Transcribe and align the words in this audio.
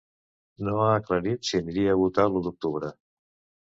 No 0.67 0.77
ha 0.85 0.87
aclarit 0.95 1.47
si 1.51 1.61
aniria 1.63 1.95
a 1.95 2.01
votar 2.03 2.29
l’u 2.35 2.47
d’octubre. 2.51 2.95